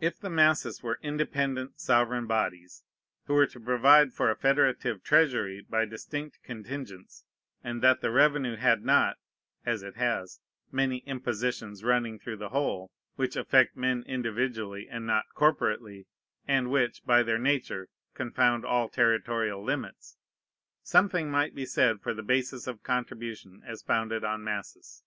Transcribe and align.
If 0.00 0.18
the 0.18 0.30
masses 0.30 0.82
were 0.82 0.98
independent, 1.00 1.78
sovereign 1.78 2.26
bodies, 2.26 2.82
who 3.26 3.34
were 3.34 3.46
to 3.46 3.60
provide 3.60 4.12
for 4.12 4.28
a 4.28 4.34
federative 4.34 5.04
treasury 5.04 5.60
by 5.70 5.84
distinct 5.84 6.40
contingents, 6.42 7.24
and 7.62 7.80
that 7.80 8.00
the 8.00 8.10
revenue 8.10 8.56
had 8.56 8.84
not 8.84 9.16
(as 9.64 9.84
it 9.84 9.94
has) 9.94 10.40
many 10.72 11.04
impositions 11.06 11.84
running 11.84 12.18
through 12.18 12.38
the 12.38 12.48
whole, 12.48 12.90
which 13.14 13.36
affect 13.36 13.76
men 13.76 14.02
individually, 14.08 14.88
and 14.90 15.06
not 15.06 15.26
corporately, 15.36 16.06
and 16.48 16.68
which, 16.68 17.04
by 17.04 17.22
their 17.22 17.38
nature, 17.38 17.86
confound 18.14 18.64
all 18.64 18.88
territorial 18.88 19.62
limits, 19.62 20.16
something 20.82 21.30
might 21.30 21.54
be 21.54 21.64
said 21.64 22.00
for 22.00 22.12
the 22.12 22.24
basis 22.24 22.66
of 22.66 22.82
contribution 22.82 23.62
as 23.64 23.82
founded 23.82 24.24
on 24.24 24.42
masses. 24.42 25.04